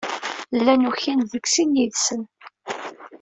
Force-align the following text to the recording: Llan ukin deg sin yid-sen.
Llan 0.57 0.83
ukin 0.89 1.19
deg 1.31 1.43
sin 1.47 1.71
yid-sen. 1.77 2.21